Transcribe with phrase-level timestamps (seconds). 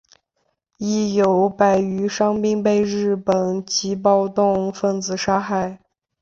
[0.79, 5.77] 亦有百余伤兵被日本籍暴动分子杀害。